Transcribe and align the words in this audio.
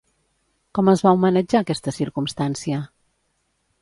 Com 0.77 0.87
es 0.93 1.03
va 1.07 1.11
homenatjar 1.17 1.61
aquesta 1.65 1.95
circumstància? 1.99 2.81